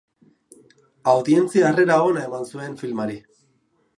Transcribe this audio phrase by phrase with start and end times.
[1.11, 3.21] Audientzia harrera ona eman zuen filmari.